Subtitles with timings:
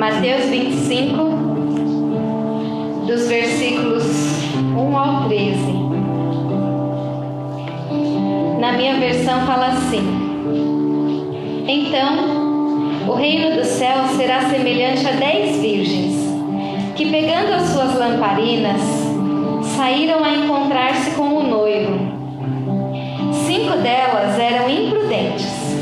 [0.00, 1.12] Mateus 25,
[3.06, 4.02] dos versículos
[4.74, 5.58] 1 ao 13.
[8.58, 10.00] Na minha versão fala assim:
[11.68, 16.14] Então, o reino do céu será semelhante a dez virgens,
[16.96, 18.80] que pegando as suas lamparinas,
[19.76, 21.98] saíram a encontrar-se com o noivo.
[23.44, 25.76] Cinco delas eram imprudentes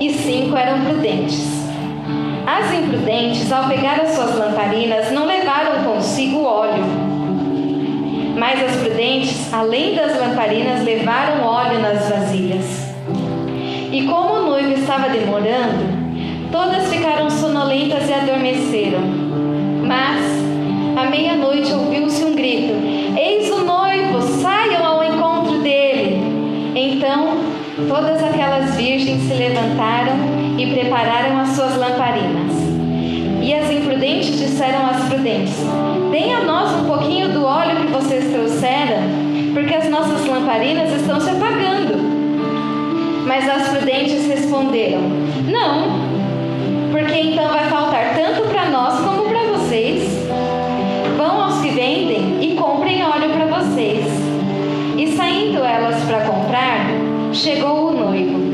[0.00, 1.55] e cinco eram prudentes.
[2.46, 6.84] As imprudentes, ao pegar as suas lamparinas, não levaram consigo óleo.
[8.38, 12.94] Mas as prudentes, além das lamparinas, levaram óleo nas vasilhas.
[13.90, 19.00] E como o noivo estava demorando, todas ficaram sonolentas e adormeceram.
[19.84, 20.24] Mas,
[20.96, 22.74] à meia-noite, ouviu-se um grito:
[23.18, 26.22] Eis o noivo, saiam ao encontro dele.
[26.76, 27.38] Então,
[27.88, 32.52] todas aquelas virgens se levantaram e prepararam as suas lamparinas.
[33.42, 35.54] E as imprudentes disseram às prudentes:
[36.10, 39.02] Deem a nós um pouquinho do óleo que vocês trouxeram,
[39.54, 42.16] porque as nossas lamparinas estão se apagando.
[43.26, 45.00] Mas as prudentes responderam:
[45.46, 46.16] Não,
[46.90, 50.26] porque então vai faltar tanto para nós como para vocês.
[51.16, 54.06] Vão aos que vendem e comprem óleo para vocês.
[54.96, 56.86] E saindo elas para comprar,
[57.32, 58.46] chegou o noivo.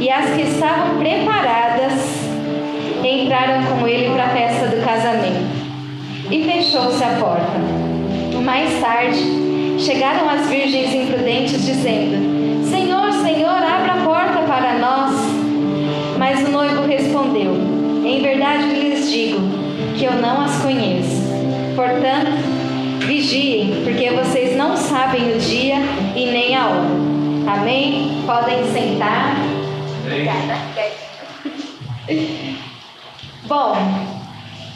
[0.00, 1.92] E as que estavam preparadas
[3.02, 5.58] entraram com ele para a festa do casamento.
[6.30, 7.78] E fechou-se a porta.
[8.44, 9.18] Mais tarde,
[9.78, 15.12] chegaram as virgens imprudentes, dizendo: Senhor, Senhor, abra a porta para nós.
[16.18, 17.54] Mas o noivo respondeu:
[18.04, 19.40] Em verdade lhes digo
[19.96, 21.28] que eu não as conheço.
[21.74, 22.32] Portanto,
[23.06, 25.76] vigiem, porque vocês não sabem o dia
[26.14, 27.60] e nem a hora.
[27.60, 28.22] Amém?
[28.26, 29.36] Podem sentar.
[30.04, 30.67] Obrigada.
[33.48, 33.74] Bom,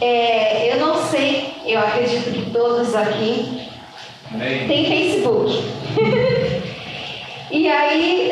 [0.00, 3.68] é, eu não sei, eu acredito que todos aqui
[4.32, 4.66] Amém.
[4.66, 5.62] têm Facebook.
[7.52, 8.30] e aí,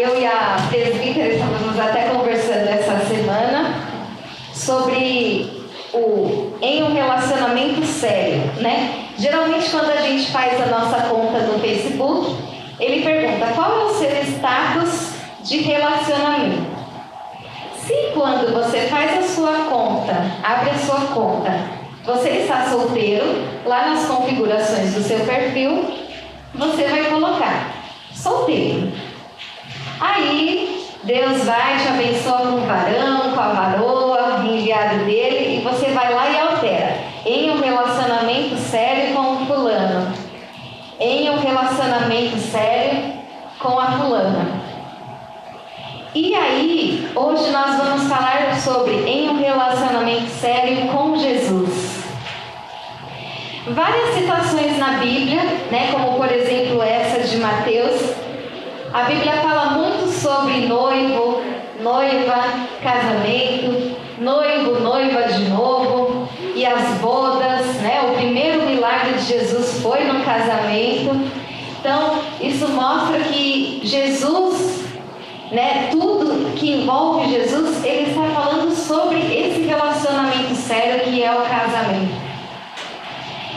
[0.00, 3.86] eu e a presbítera estávamos até conversando essa semana
[4.54, 9.08] sobre o em um relacionamento sério, né?
[9.18, 12.34] Geralmente quando a gente faz a nossa conta no Facebook,
[12.80, 16.71] ele pergunta qual é o seu status de relacionamento.
[17.86, 21.50] Se quando você faz a sua conta, abre a sua conta,
[22.04, 25.92] você está solteiro, lá nas configurações do seu perfil,
[26.54, 27.72] você vai colocar
[28.14, 28.92] solteiro.
[30.00, 35.86] Aí Deus vai te abençoa com o varão, com a varoa, enviado dele, e você
[35.86, 36.98] vai lá e altera.
[37.26, 40.12] Em um relacionamento sério com o fulano.
[41.00, 43.14] Em um relacionamento sério
[43.58, 44.62] com a fulana.
[46.14, 52.02] E aí, hoje nós vamos falar sobre em um relacionamento sério com Jesus.
[53.68, 58.00] Várias citações na Bíblia, né, como por exemplo essa de Mateus,
[58.92, 61.42] a Bíblia fala muito sobre noivo,
[61.80, 62.44] noiva,
[62.82, 68.02] casamento, noivo, noiva de novo e as bodas, né?
[68.10, 71.30] O primeiro milagre de Jesus foi no casamento.
[71.80, 74.82] Então, isso mostra que Jesus
[75.52, 76.11] né, tudo
[76.62, 82.14] que envolve Jesus, ele está falando sobre esse relacionamento sério que é o casamento.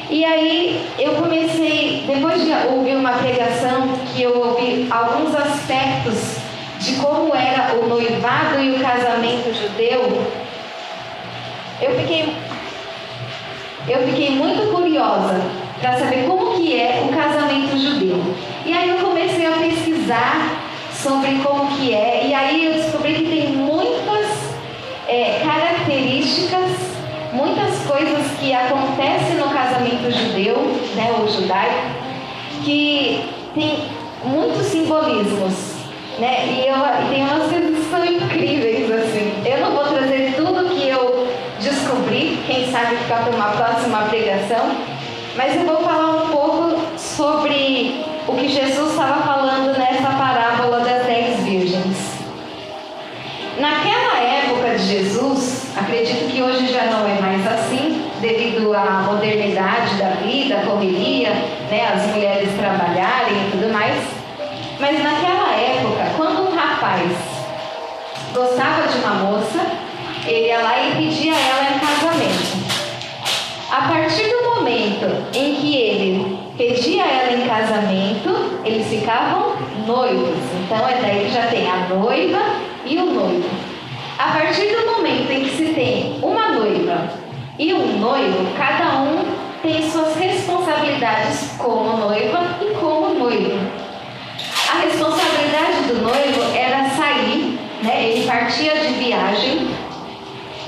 [0.10, 6.38] E aí eu comecei, depois de ouvir uma pregação que eu ouvi alguns aspectos
[6.80, 10.26] de como era o noivado e o casamento judeu,
[11.82, 12.36] eu fiquei,
[13.88, 15.42] eu fiquei muito curiosa
[15.80, 18.20] para saber como que é o casamento judeu.
[18.66, 20.66] E aí eu comecei a pesquisar
[21.06, 22.26] sobre como que é.
[22.28, 22.95] E aí eu descobri
[28.56, 30.58] acontecem no casamento judeu,
[30.96, 31.88] né, ou judaico,
[32.64, 33.24] que
[33.54, 33.86] tem
[34.24, 35.76] muitos simbolismos.
[36.20, 36.46] Né?
[36.48, 39.34] E, eu, e tem umas coisas que são incríveis assim.
[39.46, 41.28] Eu não vou trazer tudo que eu
[41.60, 44.72] descobri, quem sabe ficar para uma próxima pregação,
[45.36, 51.06] mas eu vou falar um pouco sobre o que Jesus estava falando nessa parábola das
[51.06, 52.16] dez virgens.
[53.60, 57.65] Naquela época de Jesus, acredito que hoje já não é mais assim,
[58.76, 61.30] à modernidade da vida, a correria,
[61.70, 64.04] né, as mulheres trabalharem e tudo mais.
[64.80, 67.12] Mas naquela época, quando um rapaz
[68.34, 69.66] gostava de uma moça,
[70.28, 72.66] ele ia lá e pedia ela em casamento.
[73.72, 79.56] A partir do momento em que ele pedia ela em casamento, eles ficavam
[79.86, 80.38] noivos.
[80.64, 82.42] Então é daí que já tem a noiva
[82.86, 83.50] e o noivo.
[84.18, 86.20] A partir do momento em que se tem
[87.58, 89.24] E o noivo, cada um
[89.62, 93.58] tem suas responsabilidades como noiva e como noivo.
[94.70, 98.10] A responsabilidade do noivo era sair, né?
[98.10, 99.70] ele partia de viagem,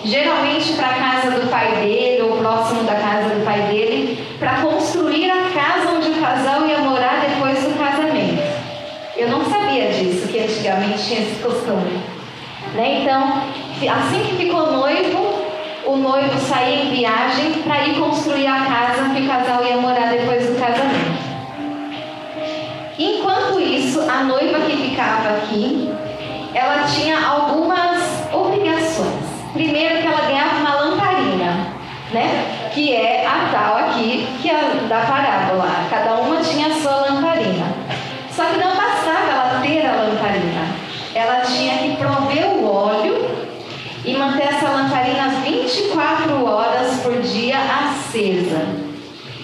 [0.06, 4.62] geralmente para a casa do pai dele ou próximo da casa do pai dele, para
[4.62, 8.42] construir a casa onde o casal ia morar depois do casamento.
[9.18, 12.00] Eu não sabia disso, que antigamente tinha esse costume.
[12.76, 13.02] Né?
[13.02, 13.44] Então,
[13.92, 15.37] assim que ficou noivo,
[15.88, 20.10] o noivo saía em viagem para ir construir a casa que o casal ia morar
[20.10, 21.28] depois do casamento.
[23.00, 25.90] Enquanto isso, a noiva que ficava aqui,
[26.54, 29.26] ela tinha algumas obrigações.
[29.54, 31.68] Primeiro que ela ganhava uma lamparina,
[32.12, 32.70] né?
[32.74, 35.77] Que é a tal aqui que é da parábola.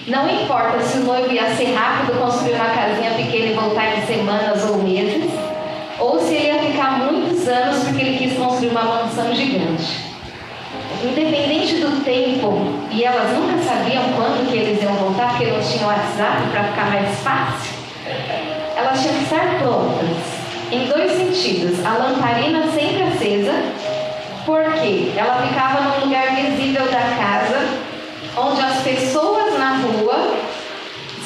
[0.06, 4.06] Não importa se o noivo ia ser rápido, construir uma casinha pequena e voltar em
[4.06, 5.30] semanas ou meses,
[5.98, 10.04] ou se ele ia ficar muitos anos porque ele quis construir uma mansão gigante.
[11.02, 12.52] Independente do tempo,
[12.90, 16.90] e elas nunca sabiam quando que eles iam voltar, porque não tinham WhatsApp para ficar
[16.90, 17.72] mais fácil,
[18.76, 20.44] elas tinham que estar prontas.
[20.70, 23.54] Em dois sentidos, a lamparina sempre acesa
[24.44, 27.66] porque ela ficava num lugar visível da casa,
[28.36, 29.43] onde as pessoas
[29.96, 30.34] rua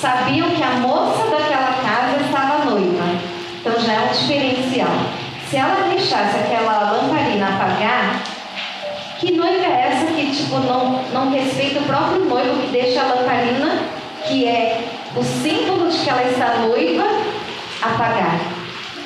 [0.00, 3.04] sabiam que a moça daquela casa estava noiva.
[3.60, 4.92] Então já é um diferencial.
[5.48, 8.22] Se ela deixasse aquela lamparina apagar,
[9.18, 13.14] que noiva é essa que tipo não, não respeita o próprio noivo que deixa a
[13.14, 13.82] lamparina,
[14.26, 14.84] que é
[15.16, 17.04] o símbolo de que ela está noiva,
[17.82, 18.40] apagar?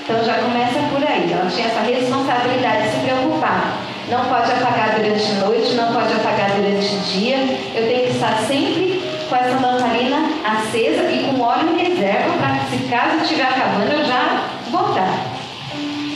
[0.04, 1.32] Então já começa por aí.
[1.32, 3.78] Ela tinha essa responsabilidade de se preocupar
[4.12, 7.38] não pode apagar durante a noite, não pode apagar durante o dia.
[7.74, 8.91] Eu tenho que estar sempre
[9.32, 13.90] com essa lamparina acesa e com óleo em reserva para que, se caso estiver acabando,
[13.90, 15.26] eu já botar.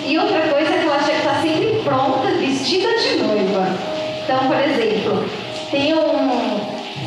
[0.05, 3.69] E outra coisa é que ela tinha que estar sempre pronta, vestida de noiva.
[4.23, 5.25] Então, por exemplo,
[5.71, 6.61] tem um,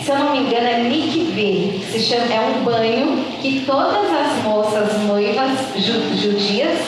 [0.03, 4.43] se eu não me engano, é mikveh, se chama, é um banho que todas as
[4.43, 6.79] moças noivas judias,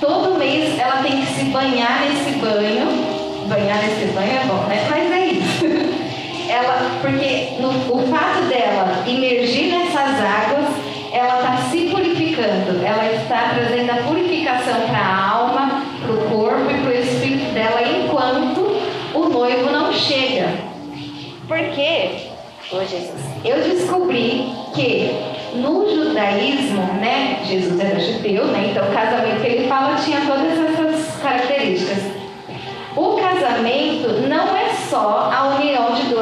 [0.00, 4.86] todo mês ela tem que se banhar nesse banho banhar nesse banho é bom, né?
[4.88, 6.00] Mas é isso.
[6.48, 10.66] Ela, porque no, o fato dela emergir nessas águas,
[11.12, 16.70] ela está se purificando, ela está trazendo a purificação para a alma, para o corpo
[16.70, 18.80] e para o espírito dela, enquanto
[19.14, 20.48] o noivo não chega.
[21.46, 22.30] Porque,
[22.72, 25.10] oh Jesus, eu descobri que
[25.54, 30.58] no judaísmo, né, Jesus era judeu, né, então o casamento que ele fala tinha todas
[30.58, 32.24] essas características.
[32.96, 36.13] O casamento não é só a união de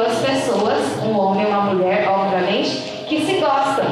[1.23, 2.69] homem e uma mulher, obviamente,
[3.07, 3.85] que se gostam,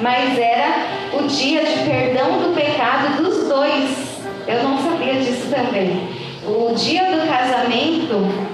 [0.00, 4.20] mas era o dia de perdão do pecado dos dois.
[4.46, 6.08] Eu não sabia disso também.
[6.46, 8.50] O dia do casamento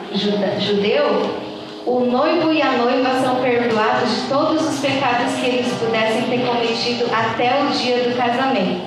[0.58, 1.46] judeu,
[1.86, 6.44] o noivo e a noiva são perdoados de todos os pecados que eles pudessem ter
[6.44, 8.80] cometido até o dia do casamento.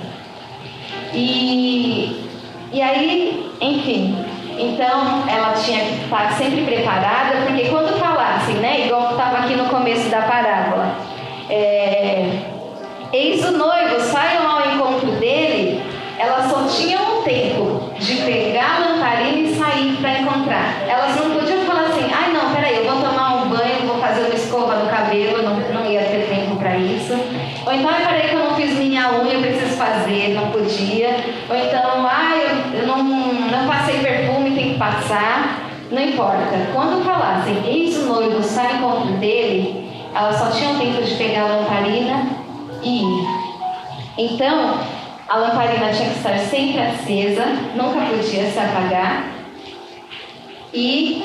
[1.14, 2.26] E,
[2.72, 4.24] e aí, enfim,
[4.60, 9.66] então, ela tinha que estar sempre preparada, porque quando falassem, né, igual estava aqui no
[9.66, 10.94] começo da parábola,
[11.48, 12.30] é,
[13.12, 15.82] eis o noivo, saiam ao encontro dele,
[16.20, 20.82] elas só tinham um tempo de pegar a lamparina e sair para encontrar.
[20.86, 24.26] Elas não podiam falar assim, ai não, peraí, eu vou tomar um banho, vou fazer
[24.26, 27.14] uma escova no cabelo, não, não ia ter tempo para isso.
[27.64, 31.16] Ou então, peraí que eu não fiz minha unha, eu preciso fazer, não podia.
[31.48, 34.50] Ou então, ai, eu, eu não, não passei perfume
[35.10, 36.70] passar, não importa.
[36.72, 41.42] Quando falassem, eis o noivo, sai em encontro dele, elas só tinham tempo de pegar
[41.42, 42.26] a lamparina
[42.82, 43.26] e ir.
[44.16, 44.78] Então,
[45.28, 49.24] a lamparina tinha que estar sempre acesa, nunca podia se apagar.
[50.72, 51.24] E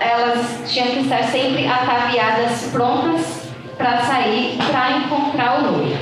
[0.00, 5.98] elas tinham que estar sempre ataviadas, prontas para sair, para encontrar o noivo.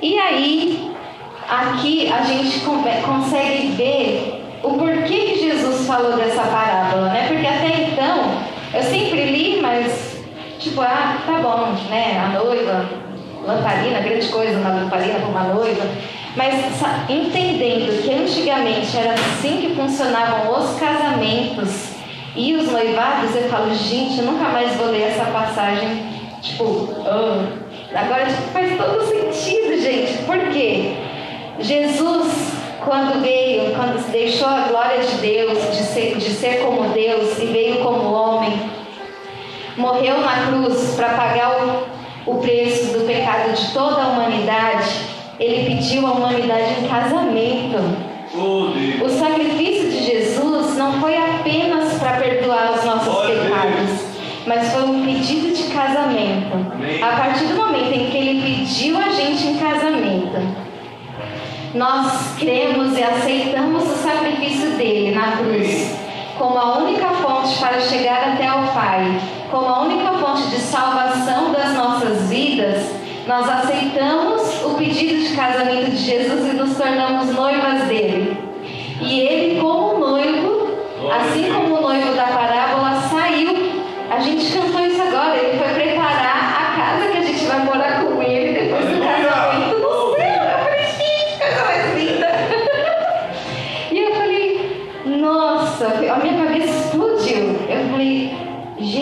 [0.00, 0.90] E aí,
[1.48, 7.26] aqui a gente consegue ver o porquê que Jesus falou dessa parábola, né?
[7.28, 8.42] Porque até então
[8.74, 10.20] eu sempre li, mas
[10.58, 12.18] tipo, ah, tá bom, né?
[12.18, 12.88] A noiva,
[13.44, 15.84] lamparina, grande coisa uma lamparina para uma noiva.
[16.36, 16.54] Mas
[17.10, 21.92] entendendo que antigamente era assim que funcionavam os casamentos
[22.34, 26.02] e os noivados, eu falo, gente, eu nunca mais vou ler essa passagem,
[26.40, 27.94] tipo, oh.
[27.94, 30.22] agora tipo, faz todo sentido, gente.
[30.24, 30.94] Por quê?
[31.60, 32.51] Jesus
[32.84, 37.46] quando veio, quando deixou a glória de Deus, de ser, de ser como Deus e
[37.46, 38.52] veio como homem,
[39.76, 41.86] morreu na cruz para pagar
[42.26, 44.90] o, o preço do pecado de toda a humanidade,
[45.38, 47.78] ele pediu a humanidade em casamento.
[49.04, 54.12] O sacrifício de Jesus não foi apenas para perdoar os nossos pecados,
[54.46, 56.56] mas foi um pedido de casamento.
[57.02, 60.11] A partir do momento em que ele pediu a gente em casamento,
[61.74, 66.02] nós cremos e aceitamos o sacrifício dele na cruz
[66.42, 71.52] como a única fonte para chegar até o Pai, como a única fonte de salvação
[71.52, 72.84] das nossas vidas,
[73.26, 78.36] nós aceitamos o pedido de casamento de Jesus e nos tornamos noivas dele.
[79.00, 80.68] E ele, como noivo,
[81.12, 83.82] assim como o noivo da parábola, saiu.
[84.10, 85.81] A gente cantou isso agora, ele foi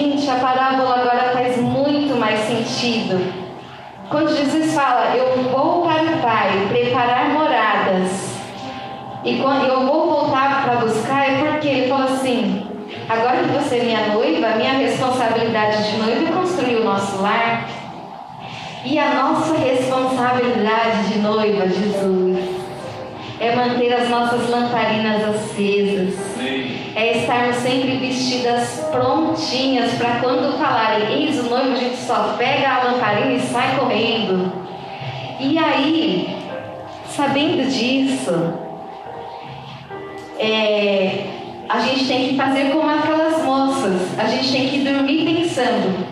[0.01, 3.21] gente, a parábola agora faz muito mais sentido.
[4.09, 8.31] Quando Jesus fala, eu vou para o Pai preparar moradas,
[9.23, 12.67] e quando eu vou voltar para buscar, é porque ele falou assim:
[13.09, 17.69] agora que você é minha noiva, minha responsabilidade de noiva é construir o nosso lar.
[18.83, 22.39] E a nossa responsabilidade de noiva, Jesus,
[23.39, 26.30] é manter as nossas lamparinas acesas.
[26.95, 32.69] É estarmos sempre vestidas prontinhas para quando falarem, eis o noivo, a gente só pega
[32.69, 34.53] a lamparina e sai correndo.
[35.39, 36.37] E aí,
[37.09, 38.55] sabendo disso,
[40.39, 41.25] é,
[41.69, 44.19] a gente tem que fazer como aquelas moças.
[44.19, 46.07] A gente tem que dormir pensando: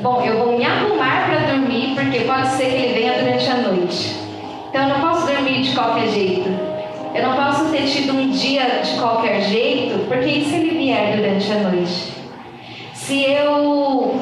[0.00, 3.54] bom, eu vou me arrumar para dormir, porque pode ser que ele venha durante a
[3.56, 4.16] noite.
[4.68, 6.63] Então eu não posso dormir de qualquer jeito.
[7.14, 11.16] Eu não posso ter tido um dia de qualquer jeito, porque e se ele vier
[11.16, 12.12] durante a noite?
[12.92, 14.20] Se eu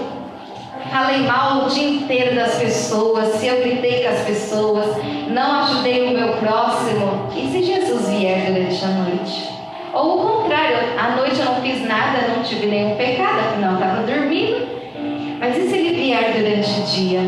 [0.91, 4.97] falei mal o dia inteiro das pessoas, se eu gritei com as pessoas,
[5.29, 9.49] não ajudei o meu próximo, e se Jesus vier durante a noite?
[9.95, 14.03] Ou o contrário, à noite eu não fiz nada, não tive nenhum pecado, afinal estava
[14.03, 14.69] dormindo.
[15.41, 17.21] Mas e se ele vier durante o dia?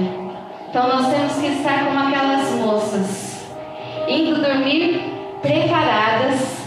[0.68, 3.46] Então nós temos que estar como aquelas moças,
[4.06, 5.13] indo dormir
[5.44, 6.64] preparadas,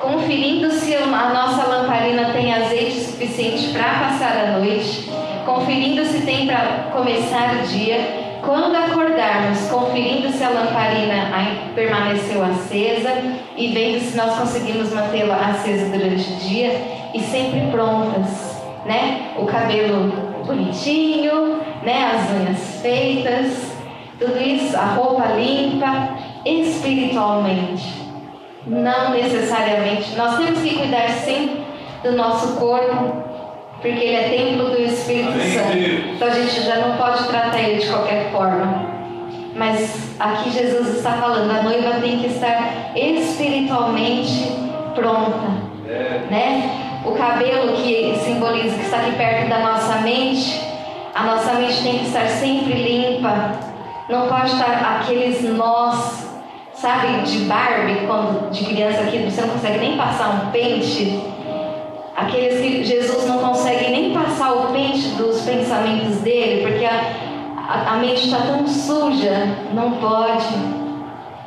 [0.00, 5.08] conferindo se a nossa lamparina tem azeite suficiente para passar a noite,
[5.46, 11.30] conferindo se tem para começar o dia quando acordarmos, conferindo se a lamparina
[11.74, 13.12] permaneceu acesa
[13.56, 19.30] e vendo se nós conseguimos mantê-la acesa durante o dia e sempre prontas, né?
[19.38, 20.12] O cabelo
[20.44, 22.10] bonitinho, né?
[22.12, 23.72] As unhas feitas,
[24.18, 28.02] tudo isso, a roupa limpa, espiritualmente.
[28.66, 30.16] Não necessariamente.
[30.16, 31.64] Nós temos que cuidar sempre
[32.02, 33.22] do nosso corpo,
[33.80, 35.52] porque ele é templo do Espírito Amém.
[35.52, 36.14] Santo.
[36.14, 38.94] Então a gente já não pode tratar ele de qualquer forma.
[39.54, 44.50] Mas aqui Jesus está falando, a noiva tem que estar espiritualmente
[44.94, 45.46] pronta,
[45.86, 46.26] é.
[46.30, 47.00] né?
[47.04, 50.60] O cabelo que simboliza que está aqui perto da nossa mente,
[51.14, 53.52] a nossa mente tem que estar sempre limpa.
[54.08, 56.33] Não pode estar aqueles nós,
[56.84, 61.32] sabe, de Barbie, quando de criança que você não consegue nem passar um pente
[62.14, 67.04] aqueles que Jesus não consegue nem passar o pente dos pensamentos dele, porque a,
[67.56, 70.84] a, a mente está tão suja, não pode.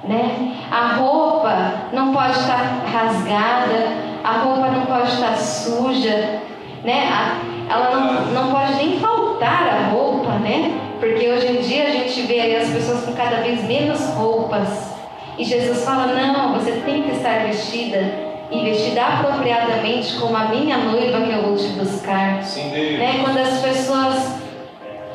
[0.03, 0.56] Né?
[0.72, 6.41] A roupa não pode estar rasgada, a roupa não pode estar suja,
[6.84, 7.10] né?
[7.12, 7.38] A,
[7.72, 10.79] ela não, não pode nem faltar a roupa, né?
[11.00, 14.96] Porque hoje em dia a gente vê as pessoas com cada vez menos roupas.
[15.38, 20.77] E Jesus fala: não, você tem que estar vestida e vestida apropriadamente como a minha
[20.77, 22.44] noiva que eu vou te buscar.
[22.44, 23.22] Sim, né?
[23.24, 24.38] Quando as pessoas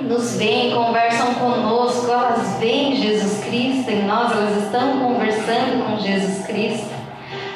[0.00, 6.46] nos veem, conversam conosco, elas veem Jesus Cristo em nós, elas estão conversando com Jesus
[6.46, 6.92] Cristo.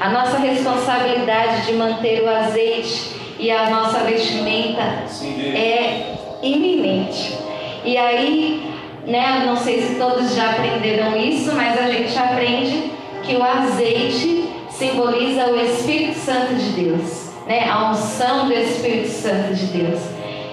[0.01, 7.37] A nossa responsabilidade de manter o azeite e a nossa vestimenta Sim, é iminente.
[7.85, 8.76] E aí,
[9.07, 12.91] né, não sei se todos já aprenderam isso, mas a gente aprende
[13.23, 17.69] que o azeite simboliza o Espírito Santo de Deus, né?
[17.69, 20.01] A unção do Espírito Santo de Deus.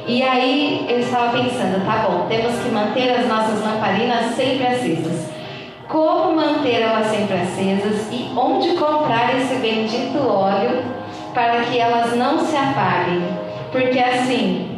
[0.07, 5.29] E aí eu estava pensando, tá bom, temos que manter as nossas lamparinas sempre acesas.
[5.87, 10.83] Como manter elas sempre acesas e onde comprar esse bendito óleo
[11.33, 13.23] para que elas não se apaguem?
[13.71, 14.72] Porque assim,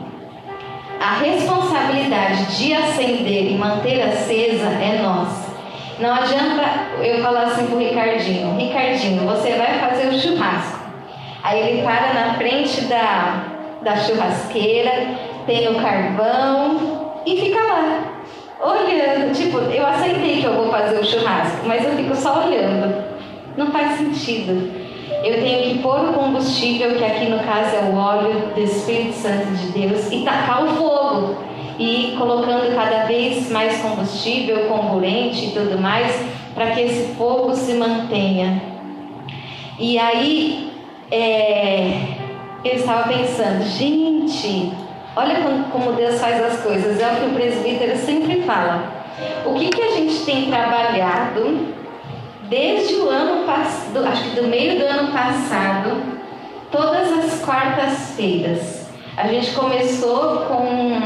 [1.06, 5.54] a responsabilidade de acender e manter acesa é nossa.
[6.00, 6.64] Não adianta
[7.00, 10.80] eu falar assim pro Ricardinho, Ricardinho, você vai fazer o churrasco.
[11.44, 13.44] Aí ele para na frente da,
[13.84, 14.92] da churrasqueira,
[15.46, 18.00] tem o carvão e fica lá,
[18.60, 19.32] olhando.
[19.32, 23.04] Tipo, eu aceitei que eu vou fazer o churrasco, mas eu fico só olhando.
[23.56, 24.85] Não faz sentido.
[25.26, 29.14] Eu tenho que pôr o combustível, que aqui no caso é o óleo do Espírito
[29.14, 31.38] Santo de Deus, e tacar o fogo.
[31.80, 36.16] E colocando cada vez mais combustível, comburente e tudo mais,
[36.54, 38.62] para que esse fogo se mantenha.
[39.80, 40.72] E aí,
[41.10, 42.02] é,
[42.64, 44.74] eu estava pensando, gente,
[45.16, 45.38] olha
[45.72, 47.02] como Deus faz as coisas.
[47.02, 48.94] É o que o presbítero sempre fala.
[49.44, 51.74] O que, que a gente tem trabalhado
[52.50, 56.02] desde o ano passado, acho que do meio do ano passado,
[56.72, 58.90] todas as quartas-feiras.
[59.18, 61.00] A gente começou com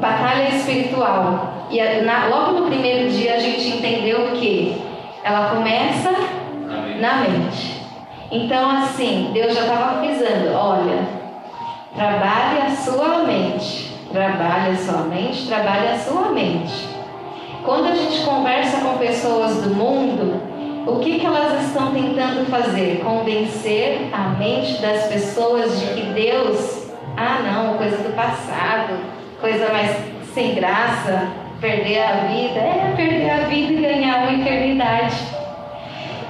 [0.00, 1.66] batalha espiritual.
[1.70, 4.80] E na, logo no primeiro dia a gente entendeu que
[5.22, 6.10] ela começa
[7.00, 7.78] na mente.
[8.30, 10.98] Então, assim, Deus já estava avisando: olha,
[11.94, 13.88] trabalhe a sua mente.
[14.12, 16.88] Trabalhe a sua mente, trabalhe a sua mente.
[17.62, 20.40] Quando a gente conversa com pessoas do mundo,
[20.88, 23.00] o que, que elas estão tentando fazer?
[23.04, 28.98] Convencer a mente das pessoas de que Deus, ah não, coisa do passado,
[29.40, 29.96] coisa mais
[30.32, 31.28] sem graça,
[31.60, 35.16] perder a vida, é perder a vida e ganhar uma eternidade.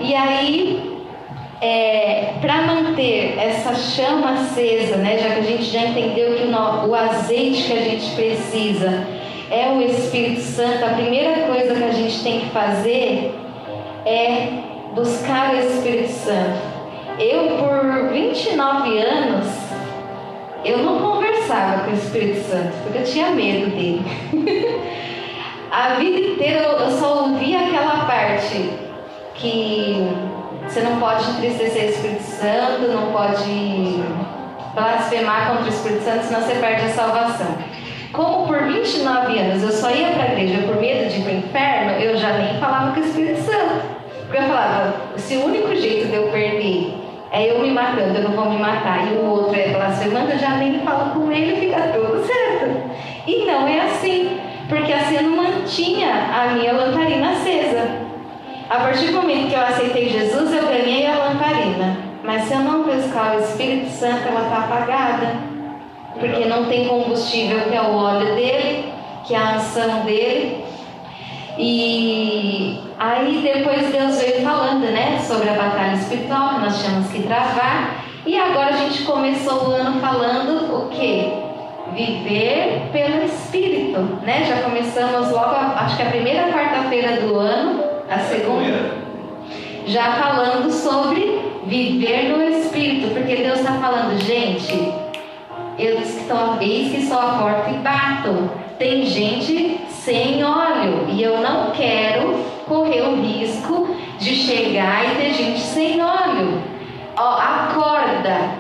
[0.01, 0.99] E aí,
[1.61, 6.89] é, para manter essa chama acesa, né, já que a gente já entendeu que o,
[6.89, 9.07] o azeite que a gente precisa
[9.51, 13.35] é o Espírito Santo, a primeira coisa que a gente tem que fazer
[14.09, 14.49] é
[14.95, 16.59] buscar o Espírito Santo.
[17.19, 19.47] Eu, por 29 anos,
[20.65, 24.03] eu não conversava com o Espírito Santo, porque eu tinha medo dele.
[25.71, 28.71] A vida inteira eu só ouvia aquela parte
[29.35, 30.09] que
[30.63, 34.03] você não pode entristecer o Espírito Santo, não pode
[34.75, 37.59] blasfemar contra o Espírito Santo, senão você perde a salvação.
[38.13, 41.33] Como por 29 anos eu só ia para a igreja por medo de ir para
[41.33, 43.98] o inferno, eu já nem falava com o Espírito Santo.
[44.29, 46.93] Porque eu falava, se o único jeito de eu perder
[47.31, 50.39] é eu me matando, eu não vou me matar, e o outro é blasfemando, eu
[50.39, 52.91] já nem falo com ele fica tudo certo.
[53.27, 54.39] E não é assim,
[54.69, 57.89] porque assim eu não mantinha a minha lamparina acesa.
[58.69, 61.97] A partir do momento que eu aceitei Jesus, eu ganhei a lamparina.
[62.23, 65.37] Mas se eu não buscar o Espírito Santo, ela está apagada.
[66.21, 68.93] Porque não tem combustível, que é o óleo dele,
[69.27, 70.63] que é a ação dele.
[71.57, 77.23] E aí depois Deus veio falando, né, sobre a batalha espiritual que nós tínhamos que
[77.23, 78.05] travar.
[78.27, 81.33] E agora a gente começou o ano falando o quê?
[81.95, 84.45] Viver pelo Espírito, né?
[84.45, 88.91] Já começamos logo, acho que a primeira quarta-feira do ano, a segunda,
[89.87, 94.93] já falando sobre viver no Espírito, porque Deus está falando, gente,
[95.79, 98.51] eu disse que talvez que só a porta e bato.
[98.79, 105.35] Tem gente sem óleo e eu não quero correr o risco de chegar e ter
[105.35, 106.63] gente sem óleo.
[107.17, 108.51] Ó, acorda,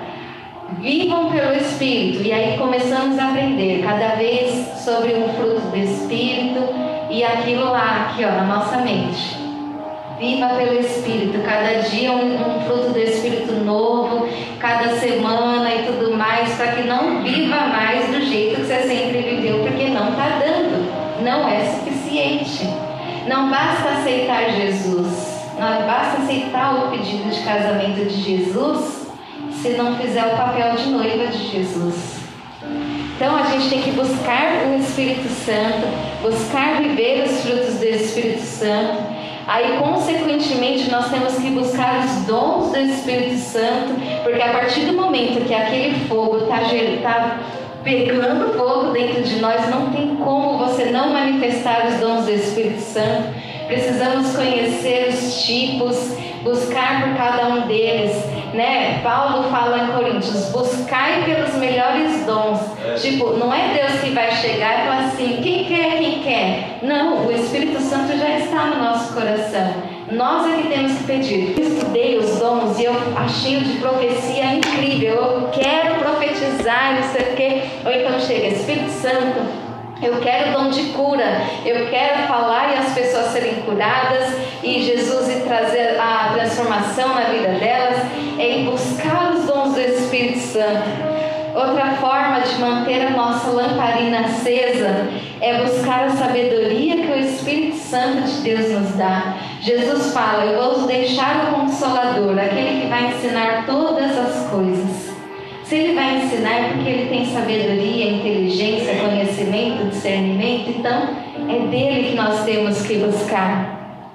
[0.79, 2.23] vivam pelo Espírito.
[2.27, 6.61] E aí começamos a aprender cada vez sobre um fruto do Espírito
[7.11, 9.37] e aquilo lá, aqui ó, na nossa mente.
[10.19, 16.17] Viva pelo Espírito, cada dia um, um fruto do Espírito novo, cada semana e tudo
[16.17, 20.41] mais, para que não viva mais do jeito que você sempre viveu, porque não está
[20.41, 22.69] dando não é suficiente.
[23.29, 29.07] Não basta aceitar Jesus, não basta aceitar o pedido de casamento de Jesus
[29.61, 32.21] se não fizer o papel de noiva de Jesus.
[33.15, 35.87] Então a gente tem que buscar o Espírito Santo,
[36.23, 38.97] buscar viver os frutos do Espírito Santo.
[39.47, 44.95] Aí, consequentemente, nós temos que buscar os dons do Espírito Santo, porque a partir do
[44.95, 46.61] momento que aquele fogo está
[47.03, 47.41] tá
[47.89, 52.81] pegando fogo dentro de nós, não tem como você não manifestar os dons do Espírito
[52.83, 53.33] Santo.
[53.67, 58.15] Precisamos conhecer os tipos, buscar por cada um deles,
[58.53, 59.01] né?
[59.03, 62.61] Paulo fala em Coríntios: buscai pelos melhores dons.
[62.85, 62.95] É.
[62.95, 66.79] Tipo, não é Deus que vai chegar e falar assim: quem quer, quem quer.
[66.83, 69.98] Não, o Espírito Santo já está no nosso coração.
[70.11, 71.55] Nós é que temos que pedir.
[71.59, 75.15] Eu estudei os dons e eu achei o de profecia incrível.
[75.15, 77.63] Eu quero profetizar, não sei o quê.
[77.85, 79.69] Ou então chega, Espírito Santo,
[80.03, 85.29] eu quero dom de cura, eu quero falar e as pessoas serem curadas e Jesus
[85.29, 87.99] e trazer a transformação na vida delas,
[88.39, 91.18] é buscar os dons do Espírito Santo.
[91.59, 95.09] Outra forma de manter a nossa lamparina acesa
[95.41, 99.37] é buscar a sabedoria que o Espírito Santo de Deus nos dá.
[99.61, 105.13] Jesus fala: Eu vou deixar o Consolador, aquele que vai ensinar todas as coisas.
[105.65, 111.09] Se ele vai ensinar é porque ele tem sabedoria, inteligência, conhecimento, discernimento, então
[111.49, 114.07] é dele que nós temos que buscar.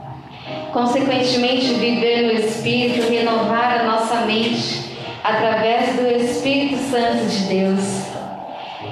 [0.72, 4.83] Consequentemente, viver no Espírito, renovar a nossa mente
[5.24, 8.04] através do Espírito Santo de Deus.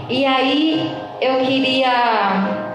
[0.10, 2.72] E aí eu queria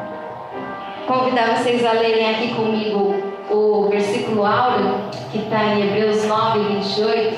[1.07, 3.15] convidar vocês a lerem aqui comigo
[3.51, 4.97] o versículo áureo,
[5.31, 7.37] que está em Hebreus 9, 28,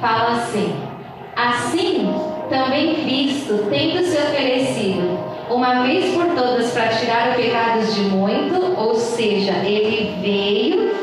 [0.00, 0.74] fala assim:
[1.36, 2.14] Assim,
[2.48, 5.18] também Cristo, tendo se oferecido
[5.50, 10.94] uma vez por todas para tirar os pecados de muito, ou seja, ele veio,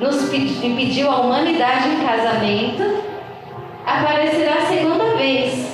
[0.00, 3.01] nos pediu a humanidade em casamento,
[3.86, 5.72] aparecerá a segunda vez.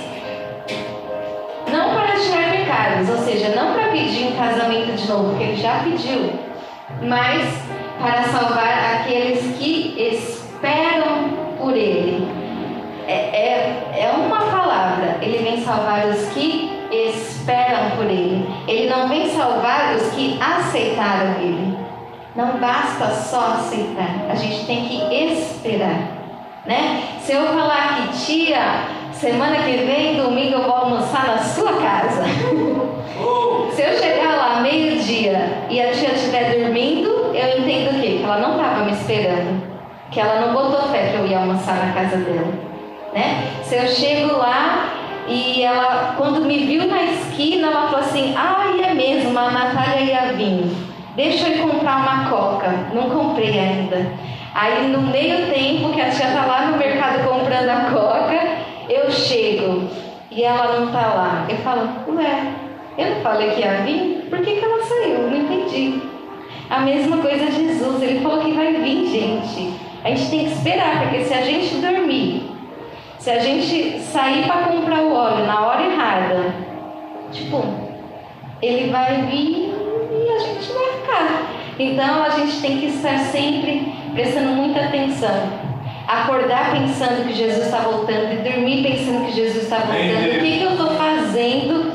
[1.71, 5.57] Não para tirar pecados, ou seja, não para pedir um casamento de novo, porque ele
[5.57, 6.33] já pediu,
[7.03, 7.47] mas
[8.01, 12.27] para salvar aqueles que esperam por ele.
[13.07, 18.47] É, é, é uma palavra, ele vem salvar os que esperam por ele.
[18.67, 21.77] Ele não vem salvar os que aceitaram ele.
[22.37, 26.18] Não basta só aceitar, a gente tem que esperar.
[26.67, 27.03] Né?
[27.21, 32.25] Se eu falar que tia, semana que vem, domingo eu vou almoçar na sua casa.
[33.73, 38.19] Se eu chegar lá meio-dia e a tia estiver dormindo, eu entendo o quê?
[38.19, 39.63] Que ela não estava me esperando.
[40.11, 42.53] Que ela não botou fé que eu ia almoçar na casa dela.
[43.13, 43.51] Né?
[43.63, 44.89] Se eu chego lá
[45.27, 50.01] e ela, quando me viu na esquina, ela falou assim: Ah, é mesmo, a Natália
[50.01, 50.71] ia vir.
[51.15, 52.69] Deixa eu ir comprar uma coca.
[52.95, 54.13] Não comprei ainda.
[54.61, 58.41] Aí no meio tempo que a tia tá lá no mercado comprando a coca,
[58.89, 59.89] eu chego
[60.33, 61.47] e ela não tá lá.
[61.49, 62.55] Eu falo, ué,
[62.99, 64.27] eu não falei que ia vir?
[64.29, 65.31] Por que, que ela saiu?
[65.31, 66.03] Não entendi.
[66.69, 69.75] A mesma coisa Jesus, ele falou que vai vir, gente.
[70.03, 72.51] A gente tem que esperar, porque se a gente dormir,
[73.17, 76.53] se a gente sair para comprar o óleo na hora errada,
[77.31, 77.63] tipo,
[78.61, 79.73] ele vai vir
[80.11, 81.59] e a gente vai ficar.
[81.79, 85.69] Então a gente tem que estar sempre prestando muita atenção.
[86.07, 90.37] Acordar pensando que Jesus está voltando e dormir pensando que Jesus está voltando.
[90.37, 91.93] O que, que eu estou fazendo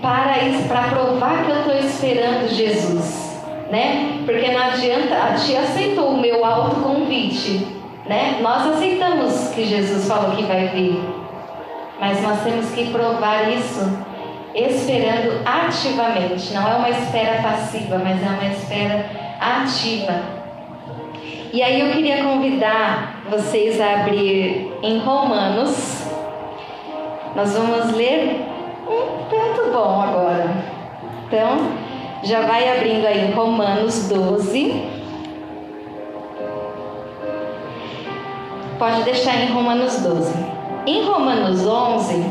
[0.00, 3.38] para isso, para provar que eu estou esperando Jesus?
[3.70, 4.22] Né?
[4.24, 7.66] Porque não adianta, a tia aceitou o meu autoconvite.
[8.06, 8.38] Né?
[8.40, 10.98] Nós aceitamos que Jesus falou que vai vir.
[12.00, 13.86] Mas nós temos que provar isso
[14.54, 16.52] esperando ativamente.
[16.52, 19.06] Não é uma espera passiva, mas é uma espera
[19.38, 20.39] ativa.
[21.52, 26.06] E aí eu queria convidar vocês a abrir em Romanos.
[27.34, 28.40] Nós vamos ler
[28.88, 30.48] um tanto bom agora.
[31.26, 31.72] Então,
[32.22, 34.80] já vai abrindo aí Romanos 12.
[38.78, 40.32] Pode deixar em Romanos 12.
[40.86, 42.24] Em Romanos 11,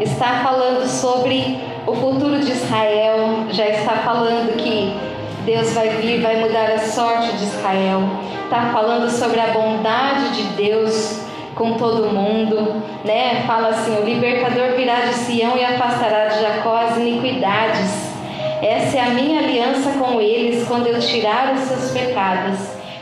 [0.00, 5.13] está falando sobre o futuro de Israel, já está falando que
[5.44, 8.00] Deus vai vir, vai mudar a sorte de Israel.
[8.44, 11.22] Está falando sobre a bondade de Deus
[11.54, 13.44] com todo mundo, né?
[13.46, 18.14] Fala assim: o libertador virá de Sião e afastará de Jacó as iniquidades.
[18.62, 22.58] Essa é a minha aliança com eles quando eu tirar os seus pecados.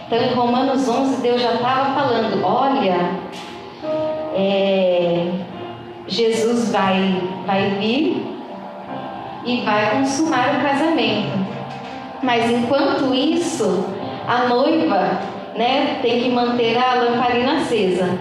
[0.07, 3.11] Então, em Romanos 11, Deus já estava falando: olha,
[4.35, 5.29] é,
[6.09, 8.27] Jesus vai, vai vir
[9.45, 11.62] e vai consumar o casamento.
[12.23, 13.85] Mas enquanto isso,
[14.27, 15.19] a noiva
[15.57, 18.19] né, tem que manter a lamparina acesa.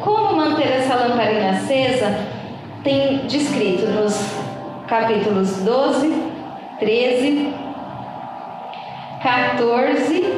[0.00, 2.18] Como manter essa lamparina acesa?
[2.82, 4.14] Tem descrito nos
[4.86, 6.12] capítulos 12,
[6.78, 7.54] 13,
[9.22, 10.34] 14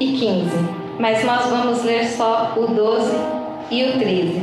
[0.00, 0.50] e 15.
[0.98, 3.16] Mas nós vamos ler só o 12
[3.70, 4.42] e o 13.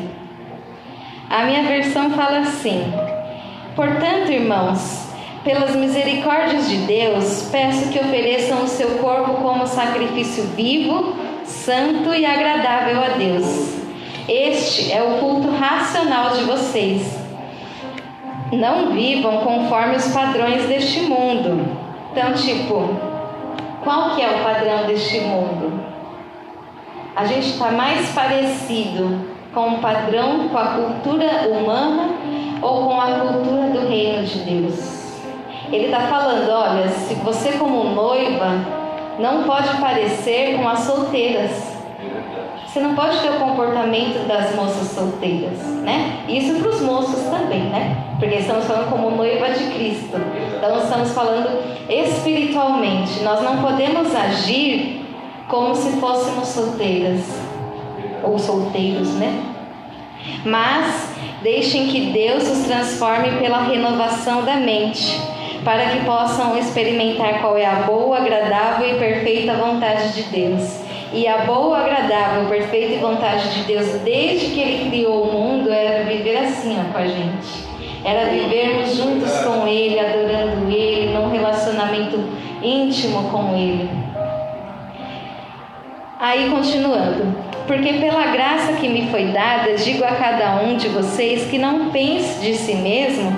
[1.30, 2.94] A minha versão fala assim:
[3.76, 5.07] Portanto, irmãos,
[5.44, 12.26] pelas misericórdias de Deus, peço que ofereçam o seu corpo como sacrifício vivo, santo e
[12.26, 13.78] agradável a Deus.
[14.28, 17.18] Este é o culto racional de vocês.
[18.52, 21.66] Não vivam conforme os padrões deste mundo.
[22.12, 22.90] Então, tipo,
[23.84, 25.80] qual que é o padrão deste mundo?
[27.16, 32.10] A gente está mais parecido com o padrão, com a cultura humana
[32.62, 34.97] ou com a cultura do reino de Deus?
[35.72, 38.52] Ele está falando: olha, se você, como noiva,
[39.20, 41.76] não pode parecer com as solteiras.
[42.66, 46.24] Você não pode ter o comportamento das moças solteiras, né?
[46.28, 47.98] Isso para os moços também, né?
[48.20, 50.18] Porque estamos falando como noiva de Cristo.
[50.56, 51.50] Então estamos falando
[51.90, 53.24] espiritualmente.
[53.24, 55.06] Nós não podemos agir
[55.48, 57.22] como se fôssemos solteiras.
[58.24, 59.44] ou solteiros, né?
[60.44, 61.10] Mas
[61.42, 65.20] deixem que Deus os transforme pela renovação da mente,
[65.64, 70.82] para que possam experimentar qual é a boa, agradável e perfeita vontade de Deus.
[71.14, 76.04] E a boa, agradável, perfeita vontade de Deus, desde que Ele criou o mundo, era
[76.04, 77.68] viver assim ó, com a gente.
[78.04, 82.20] Era vivermos juntos com Ele, adorando Ele, num relacionamento
[82.62, 83.90] íntimo com Ele.
[86.20, 87.36] Aí continuando,
[87.68, 91.90] porque pela graça que me foi dada, digo a cada um de vocês que não
[91.92, 93.38] pense de si mesmo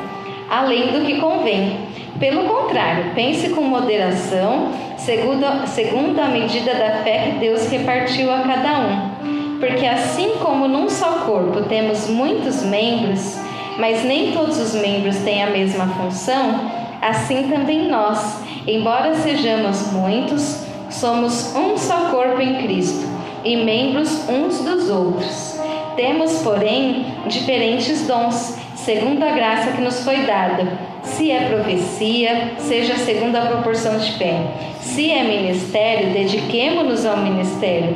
[0.50, 1.89] além do que convém.
[2.20, 8.40] Pelo contrário, pense com moderação, segundo, segundo a medida da fé que Deus repartiu a
[8.40, 9.58] cada um.
[9.60, 13.38] Porque assim como num só corpo temos muitos membros,
[13.78, 16.60] mas nem todos os membros têm a mesma função,
[17.02, 23.08] assim também nós, embora sejamos muitos, somos um só corpo em Cristo
[23.46, 25.58] e membros uns dos outros.
[25.96, 30.89] Temos, porém, diferentes dons, segundo a graça que nos foi dada.
[31.16, 34.42] Se é profecia, seja segundo a proporção de fé.
[34.80, 37.96] Se é ministério, dediquemo-nos ao ministério.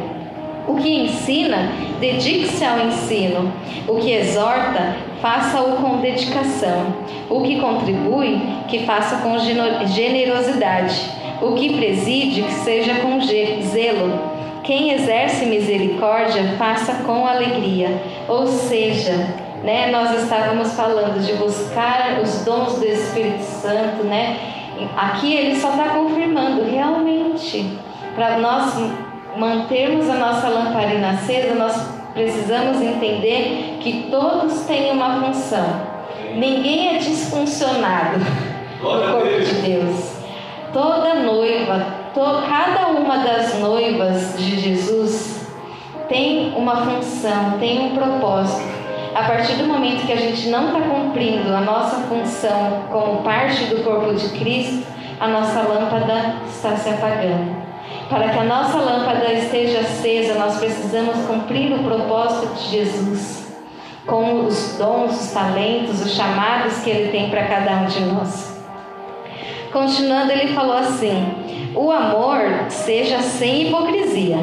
[0.67, 3.51] O que ensina, dedique-se ao ensino.
[3.87, 6.93] O que exorta, faça-o com dedicação.
[7.29, 14.33] O que contribui, que faça com generosidade o que preside, que seja com zelo.
[14.63, 18.01] Quem exerce misericórdia, faça com alegria.
[18.29, 19.27] Ou seja,
[19.63, 24.37] né, nós estávamos falando de buscar os dons do Espírito Santo, né?
[24.97, 27.79] Aqui ele só está confirmando realmente
[28.13, 28.73] para nós
[29.37, 31.75] mantermos a nossa lamparina acesa, nós
[32.13, 35.65] precisamos entender que todos têm uma função.
[36.35, 40.13] Ninguém é disfuncionado no corpo de Deus.
[40.73, 45.47] Toda noiva, to, cada uma das noivas de Jesus
[46.09, 48.82] tem uma função, tem um propósito.
[49.15, 53.65] A partir do momento que a gente não está cumprindo a nossa função como parte
[53.65, 54.87] do corpo de Cristo,
[55.19, 57.63] a nossa lâmpada está se apagando.
[58.09, 63.55] Para que a nossa lâmpada esteja acesa, nós precisamos cumprir o propósito de Jesus,
[64.07, 68.59] com os dons, os talentos, os chamados que Ele tem para cada um de nós.
[69.71, 74.37] Continuando, ele falou assim: O amor seja sem hipocrisia.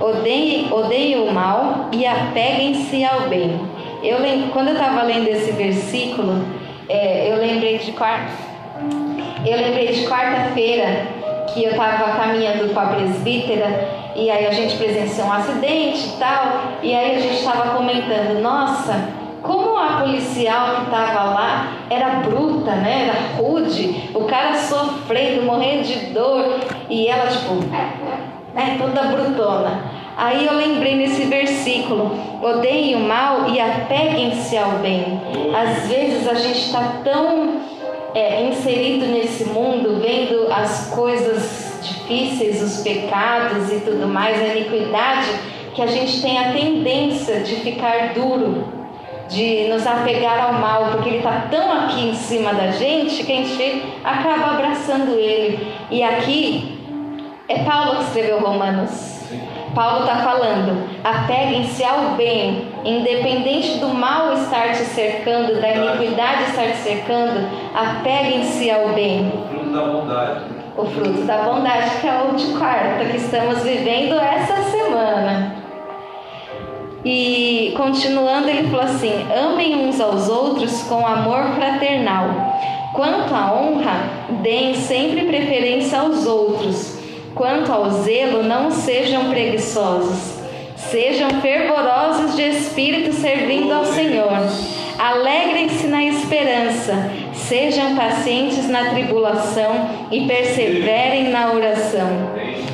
[0.00, 3.77] Odeie, odeie o mal e apeguem-se ao bem.
[4.02, 4.18] Eu
[4.52, 6.44] quando eu estava lendo esse versículo,
[6.88, 8.32] é, eu lembrei de quarta,
[9.44, 11.06] eu lembrei de quarta-feira
[11.52, 16.18] que eu estava caminhando com a presbítera e aí a gente presenciou um acidente e
[16.18, 19.08] tal, e aí a gente estava comentando, nossa,
[19.42, 23.08] como a policial que estava lá era bruta, né?
[23.08, 26.58] Era rude, o cara sofrendo, morrendo de dor,
[26.90, 27.54] e ela, tipo,
[28.54, 29.97] né, toda brutona.
[30.18, 32.10] Aí eu lembrei nesse versículo:
[32.42, 35.20] odeiem o mal e apeguem-se ao bem.
[35.56, 37.60] Às vezes a gente está tão
[38.16, 45.28] é, inserido nesse mundo, vendo as coisas difíceis, os pecados e tudo mais, a iniquidade,
[45.72, 48.76] que a gente tem a tendência de ficar duro
[49.28, 53.30] de nos apegar ao mal, porque ele está tão aqui em cima da gente que
[53.30, 55.68] a gente acaba abraçando ele.
[55.90, 56.76] E aqui
[57.46, 59.17] é Paulo que escreveu Romanos.
[59.78, 66.72] Paulo está falando: apeguem-se ao bem, independente do mal estar te cercando, da iniquidade estar
[66.72, 69.32] te cercando, apeguem-se ao bem.
[69.32, 70.40] O fruto da bondade.
[70.76, 75.54] O fruto da bondade, que é o de quarta que estamos vivendo essa semana.
[77.04, 82.24] E continuando, ele falou assim: amem uns aos outros com amor fraternal.
[82.94, 84.10] Quanto à honra,
[84.42, 86.97] deem sempre preferência aos outros.
[87.38, 90.36] Quanto ao zelo, não sejam preguiçosos.
[90.76, 94.46] Sejam fervorosos de espírito servindo ao Senhor.
[94.98, 97.10] Alegrem-se na esperança.
[97.32, 102.08] Sejam pacientes na tribulação e perseverem na oração.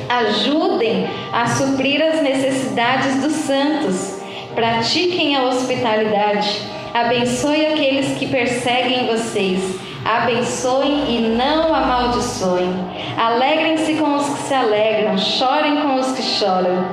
[0.09, 4.15] Ajudem a suprir as necessidades dos santos
[4.55, 6.61] Pratiquem a hospitalidade.
[6.93, 9.59] Abençoe aqueles que perseguem vocês.
[10.05, 12.71] Abençoem e não amaldiçoem.
[13.17, 15.17] Alegrem-se com os que se alegram.
[15.17, 16.85] Chorem com os que choram.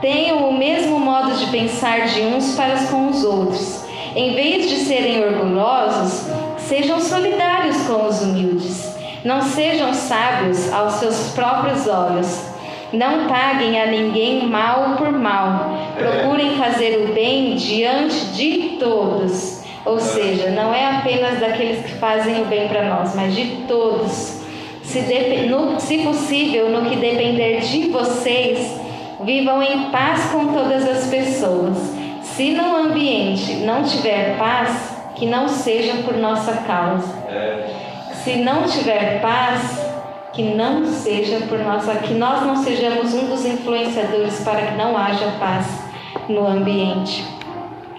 [0.00, 3.84] Tenham o mesmo modo de pensar de uns para com os outros.
[4.16, 8.96] Em vez de serem orgulhosos, sejam solidários com os humildes.
[9.24, 12.50] Não sejam sábios aos seus próprios olhos
[12.92, 15.78] não paguem a ninguém mal por mal.
[15.96, 19.59] Procurem fazer o bem diante de todos.
[19.84, 24.40] Ou seja, não é apenas daqueles que fazem o bem para nós, mas de todos.
[24.82, 25.00] Se,
[25.48, 28.80] no, se possível, no que depender de vocês,
[29.22, 31.76] Vivam em paz com todas as pessoas.
[32.22, 37.14] Se no ambiente não tiver paz, que não seja por nossa causa.
[38.14, 39.78] Se não tiver paz,
[40.32, 44.96] que não seja por nossa, que nós não sejamos um dos influenciadores para que não
[44.96, 45.66] haja paz
[46.26, 47.22] no ambiente.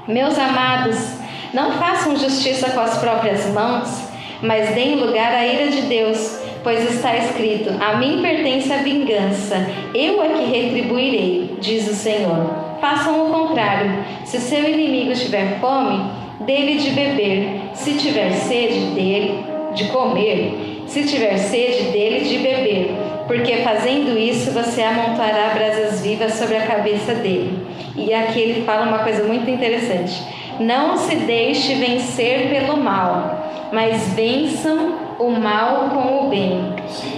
[0.08, 1.21] Meus amados,
[1.54, 4.10] não façam justiça com as próprias mãos,
[4.42, 9.68] mas deem lugar à ira de Deus, pois está escrito: A mim pertence a vingança,
[9.94, 12.50] eu é que retribuirei, diz o Senhor.
[12.80, 14.04] Façam o contrário.
[14.26, 16.02] Se seu inimigo tiver fome,
[16.40, 17.62] dele de beber.
[17.74, 19.44] Se tiver sede, dele
[19.76, 20.84] de comer.
[20.88, 22.92] Se tiver sede, dele de beber.
[23.28, 27.60] Porque fazendo isso, você amontoará brasas vivas sobre a cabeça dele.
[27.96, 30.22] E aqui ele fala uma coisa muito interessante.
[30.62, 36.76] Não se deixe vencer pelo mal, mas vençam o mal com o bem.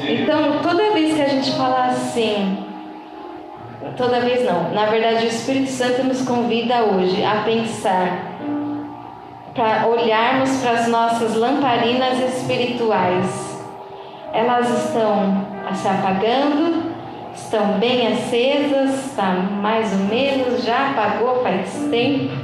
[0.08, 2.58] Então, toda vez que a gente fala assim,
[3.98, 8.34] toda vez não, na verdade o Espírito Santo nos convida hoje a pensar,
[9.54, 13.62] para olharmos para as nossas lamparinas espirituais.
[14.34, 16.92] Elas estão se apagando,
[17.36, 22.43] estão bem acesas, está mais ou menos, já apagou faz tempo.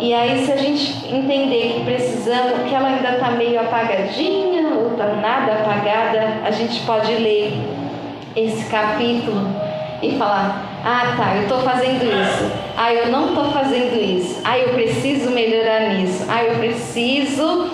[0.00, 4.92] E aí, se a gente entender que precisamos, que ela ainda está meio apagadinha ou
[4.92, 7.52] está nada apagada, a gente pode ler
[8.34, 9.46] esse capítulo
[10.02, 12.50] e falar: ah, tá, eu estou fazendo isso.
[12.78, 14.40] Ah, eu não estou fazendo isso.
[14.42, 16.24] Ah, eu preciso melhorar nisso.
[16.30, 17.70] Ah, eu preciso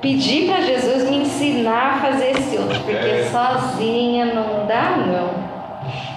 [0.00, 3.28] pedir para Jesus me ensinar a fazer esse outro, porque é.
[3.32, 5.48] sozinha não dá, não.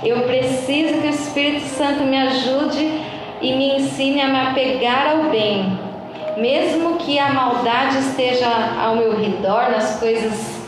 [0.04, 3.02] Eu preciso que o Espírito Santo me ajude
[3.42, 5.78] e me ensine a me apegar ao bem,
[6.38, 8.48] mesmo que a maldade esteja
[8.80, 10.62] ao meu redor, nas coisas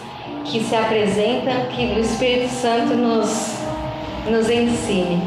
[0.46, 3.58] que se apresentam, que o Espírito Santo nos,
[4.30, 5.22] nos ensine.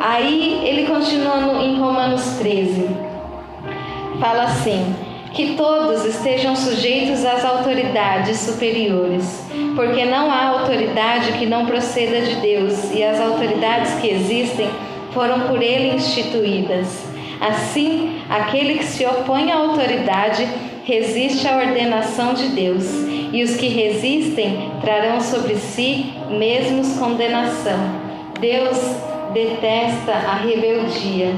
[0.00, 2.88] Aí ele continua no, em Romanos 13,
[4.20, 4.94] fala assim:
[5.32, 12.36] que todos estejam sujeitos às autoridades superiores, porque não há autoridade que não proceda de
[12.36, 14.70] Deus, e as autoridades que existem
[15.14, 17.06] foram por ele instituídas.
[17.40, 20.46] Assim, aquele que se opõe à autoridade
[20.84, 22.84] resiste à ordenação de Deus,
[23.32, 27.78] e os que resistem trarão sobre si mesmos condenação.
[28.38, 28.78] Deus
[29.32, 31.34] detesta a rebeldia.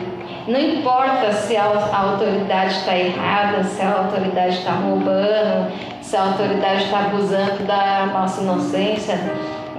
[0.46, 6.84] Não importa se a autoridade está errada, se a autoridade está roubando, se a autoridade
[6.84, 9.18] está abusando da nossa inocência,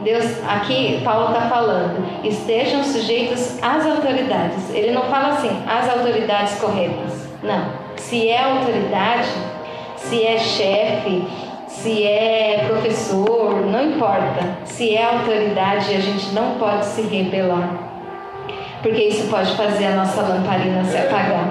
[0.08, 4.74] Deus, aqui Paulo está falando, estejam sujeitos às autoridades.
[4.74, 7.28] Ele não fala assim, às autoridades corretas.
[7.43, 7.74] Não.
[7.98, 9.28] Se é autoridade,
[9.98, 11.28] se é chefe,
[11.67, 14.60] se é professor, não importa.
[14.63, 17.70] Se é autoridade, a gente não pode se rebelar.
[18.82, 21.50] Porque isso pode fazer a nossa lamparina se apagar.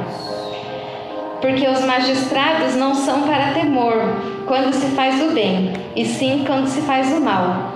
[1.43, 4.17] Porque os magistrados não são para temor
[4.47, 7.76] quando se faz o bem, e sim quando se faz o mal.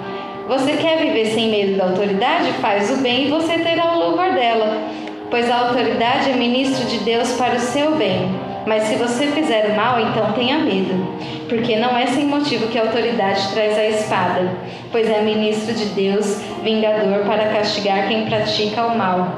[0.50, 2.52] Você quer viver sem medo da autoridade?
[2.54, 4.82] Faz o bem e você terá o louvor dela,
[5.30, 8.28] pois a autoridade é ministro de Deus para o seu bem.
[8.66, 11.16] Mas se você fizer mal, então tenha medo,
[11.48, 14.50] porque não é sem motivo que a autoridade traz a espada,
[14.90, 19.32] pois é ministro de Deus, vingador para castigar quem pratica o mal.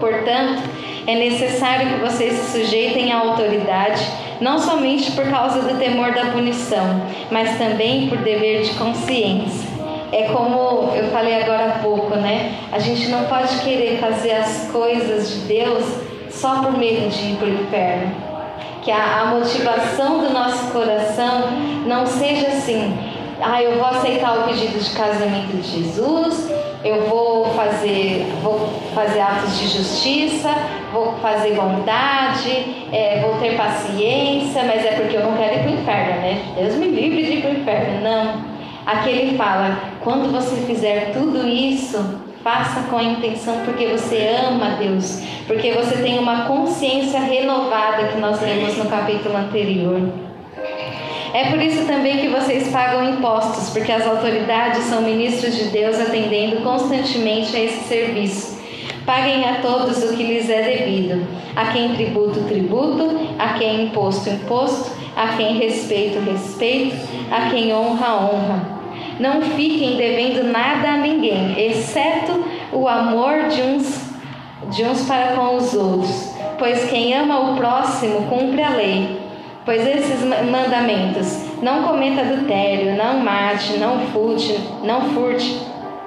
[0.00, 0.64] Portanto,
[1.06, 4.04] é necessário que vocês se sujeitem à autoridade,
[4.40, 9.69] não somente por causa do temor da punição, mas também por dever de consciência.
[10.12, 12.54] É como eu falei agora há pouco, né?
[12.72, 15.84] A gente não pode querer fazer as coisas de Deus
[16.30, 18.14] só por medo de ir para o inferno.
[18.82, 21.50] Que a, a motivação do nosso coração
[21.86, 22.96] não seja assim,
[23.42, 26.50] ah, eu vou aceitar o pedido de casamento de Jesus,
[26.84, 30.50] eu vou fazer, vou fazer atos de justiça,
[30.92, 35.70] vou fazer bondade, é, vou ter paciência, mas é porque eu não quero ir para
[35.70, 36.42] o inferno, né?
[36.56, 38.00] Deus me livre de ir para o inferno.
[38.00, 38.49] Não.
[38.90, 41.96] Aqui ele fala: quando você fizer tudo isso,
[42.42, 48.18] faça com a intenção porque você ama Deus, porque você tem uma consciência renovada que
[48.18, 50.00] nós lemos no capítulo anterior.
[51.32, 56.00] É por isso também que vocês pagam impostos, porque as autoridades são ministros de Deus
[56.00, 58.58] atendendo constantemente a esse serviço.
[59.06, 61.24] Paguem a todos o que lhes é devido.
[61.54, 63.08] A quem tributo, tributo.
[63.38, 64.90] A quem imposto, imposto.
[65.16, 66.96] A quem respeito, respeito.
[67.30, 68.79] A quem honra, honra.
[69.20, 72.42] Não fiquem devendo nada a ninguém, exceto
[72.72, 74.10] o amor de uns,
[74.74, 76.34] de uns para com os outros.
[76.58, 79.20] Pois quem ama o próximo cumpre a lei.
[79.66, 85.60] Pois esses mandamentos: não cometa adultério, não mate, não furte, não furte,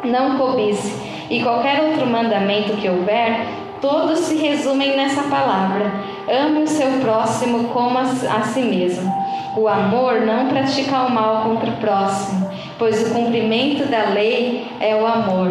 [0.04, 1.00] não cobice.
[1.30, 3.46] E qualquer outro mandamento que houver,
[3.80, 5.92] todos se resumem nessa palavra:
[6.28, 9.14] ame o seu próximo como a si mesmo.
[9.56, 12.50] O amor não pratica o mal contra o próximo,
[12.84, 15.50] pois o cumprimento da lei é o amor.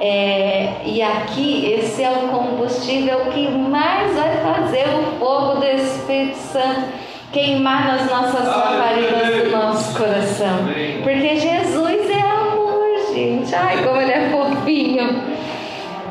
[0.00, 6.36] É, e aqui, esse é o combustível que mais vai fazer o fogo do Espírito
[6.36, 6.86] Santo
[7.30, 10.66] queimar nas nossas lamparinas do nosso coração.
[11.04, 13.54] Porque Jesus é amor, gente.
[13.54, 15.22] Ai, como ele é fofinho.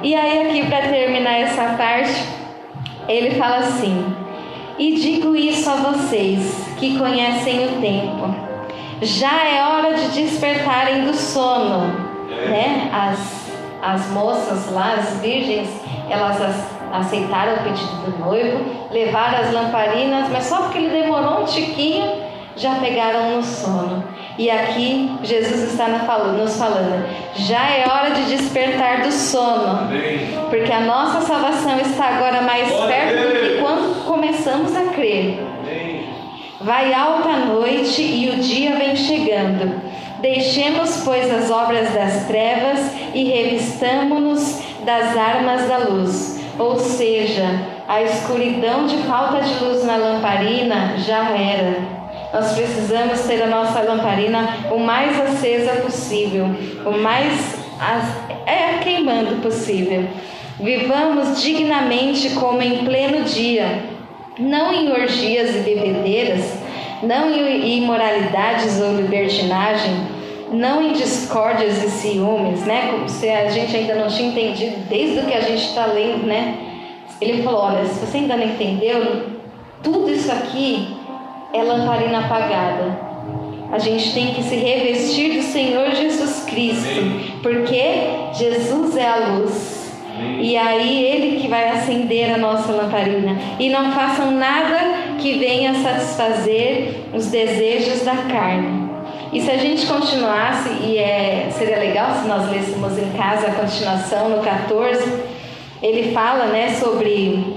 [0.01, 2.23] E aí, aqui, para terminar essa parte,
[3.09, 4.15] ele fala assim:
[4.79, 8.52] E digo isso a vocês que conhecem o tempo.
[9.03, 11.87] Já é hora de despertarem do sono,
[12.49, 12.89] né?
[12.91, 13.43] As
[13.83, 15.67] as moças lá, as virgens,
[16.09, 16.39] elas
[16.93, 22.09] aceitaram o pedido do noivo, levaram as lamparinas, mas só porque ele demorou um tiquinho,
[22.55, 24.03] já pegaram no sono.
[24.37, 29.89] E aqui Jesus está nos falando, já é hora de despertar do sono,
[30.49, 35.45] porque a nossa salvação está agora mais perto do que quando começamos a crer.
[36.63, 39.81] Vai alta a noite e o dia vem chegando.
[40.21, 42.79] Deixemos, pois, as obras das trevas
[43.13, 46.39] e revistamo-nos das armas da luz.
[46.57, 47.43] Ou seja,
[47.85, 51.75] a escuridão de falta de luz na lamparina já era.
[52.31, 56.45] Nós precisamos ter a nossa lamparina o mais acesa possível,
[56.85, 57.57] o mais
[58.45, 60.07] é queimando possível.
[60.59, 63.83] Vivamos dignamente como em pleno dia,
[64.39, 66.57] não em orgias e bebedeiras,
[67.01, 69.93] não em imoralidades ou libertinagem,
[70.51, 72.89] não em discórdias e ciúmes, né?
[72.91, 76.25] Como se a gente ainda não tinha entendido desde o que a gente está lendo,
[76.25, 76.55] né?
[77.19, 79.23] Ele falou: olha, se você ainda não entendeu,
[79.81, 80.95] tudo isso aqui
[81.53, 83.13] é lamparina apagada.
[83.71, 87.83] A gente tem que se revestir do Senhor Jesus Cristo, porque
[88.33, 89.72] Jesus é a luz.
[90.39, 93.37] E aí ele que vai acender a nossa lamparina.
[93.59, 98.83] E não façam nada que venha satisfazer os desejos da carne
[99.33, 103.55] e se a gente continuasse, e é, seria legal se nós lêssemos em casa a
[103.55, 105.23] continuação no 14,
[105.81, 107.55] ele fala né, sobre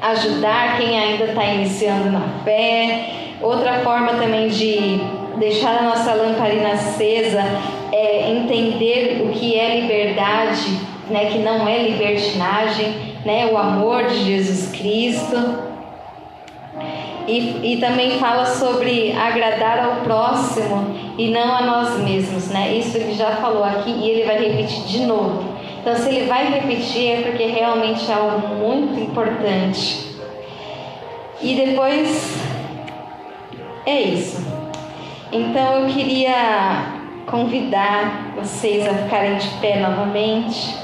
[0.00, 3.10] ajudar quem ainda está iniciando na fé.
[3.42, 5.00] Outra forma também de
[5.36, 7.42] deixar a nossa lamparina acesa
[7.90, 10.78] é entender o que é liberdade,
[11.10, 15.70] né, que não é libertinagem, né, o amor de Jesus Cristo.
[17.26, 22.74] E, e também fala sobre agradar ao próximo e não a nós mesmos, né?
[22.74, 25.44] Isso ele já falou aqui e ele vai repetir de novo.
[25.80, 30.10] Então, se ele vai repetir, é porque realmente é algo muito importante.
[31.40, 32.36] E depois
[33.86, 34.44] é isso.
[35.32, 40.74] Então, eu queria convidar vocês a ficarem de pé novamente,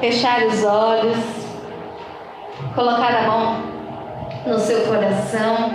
[0.00, 1.18] fechar os olhos,
[2.74, 3.62] colocar a mão
[4.46, 5.74] no seu coração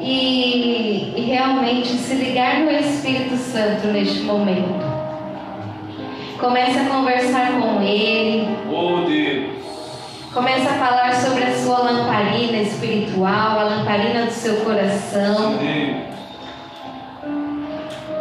[0.00, 4.92] e, e realmente se ligar no Espírito Santo neste momento.
[6.38, 8.56] Comece a conversar com Ele.
[8.70, 9.62] Oh Deus.
[10.32, 15.58] Comece a falar sobre a sua lamparina espiritual, a lamparina do seu coração.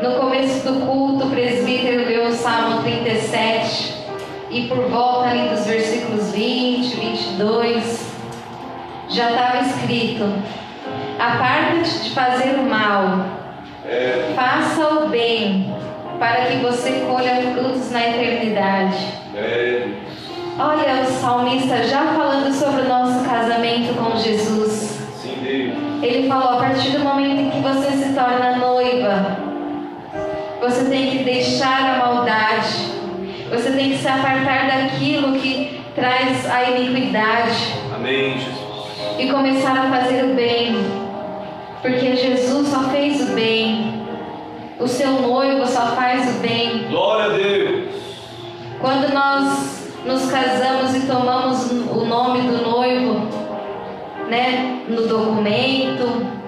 [0.02, 3.93] No começo do culto, o presbítero leu o Salmo 37
[4.49, 8.12] e por volta ali dos versículos 20, 22,
[9.10, 10.26] já estava escrito:
[11.20, 13.28] aparta-te de fazer o mal,
[13.86, 14.34] é.
[14.36, 15.72] faça o bem,
[16.18, 19.06] para que você colha frutos na eternidade.
[19.36, 19.88] É.
[20.58, 24.99] Olha o salmista já falando sobre o nosso casamento com Jesus.
[25.22, 29.51] Sim, Ele falou: a partir do momento em que você se torna noiva,
[30.72, 32.78] você tem que deixar a maldade,
[33.49, 37.74] você tem que se apartar daquilo que traz a iniquidade.
[37.93, 38.72] Amém, Jesus
[39.19, 40.76] e começar a fazer o bem,
[41.82, 44.01] porque Jesus só fez o bem.
[44.80, 46.88] O seu noivo só faz o bem.
[46.89, 47.95] Glória a Deus.
[48.80, 53.28] Quando nós nos casamos e tomamos o nome do noivo,
[54.28, 56.41] né, no documento,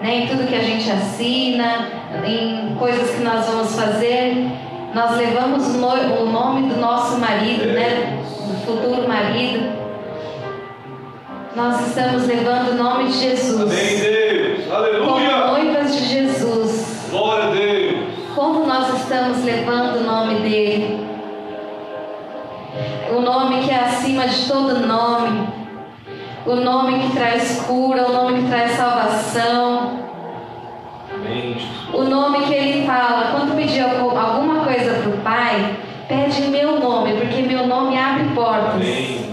[0.00, 1.88] né, em tudo que a gente assina,
[2.24, 4.46] em coisas que nós vamos fazer,
[4.94, 9.80] nós levamos o nome do nosso marido, né, do futuro marido
[11.54, 13.60] nós estamos levando o nome de Jesus.
[13.60, 14.72] Amém, Deus.
[14.72, 15.04] Aleluia.
[15.04, 17.08] Como noivas de Jesus.
[17.10, 18.08] Glória a Deus.
[18.34, 21.06] Como nós estamos levando o nome dele.
[23.16, 25.59] O nome que é acima de todo nome
[26.46, 30.00] o nome que traz cura, o nome que traz salvação.
[31.12, 31.56] Amém.
[31.92, 35.76] O nome que ele fala, quando pedir alguma coisa para o Pai,
[36.08, 38.74] pede meu nome, porque meu nome abre portas.
[38.74, 39.30] Amém.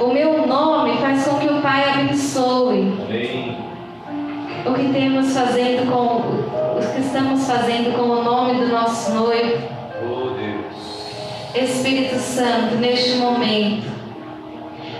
[0.00, 2.98] O meu nome faz com que o Pai abençoe.
[3.06, 3.58] Amém.
[4.66, 9.58] O que temos fazendo com os que estamos fazendo com o nome do nosso noivo.
[10.04, 14.01] Oh, Espírito Santo, neste momento